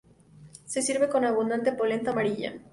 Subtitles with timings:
[0.65, 2.55] Se sirve con abundante polenta amarilla.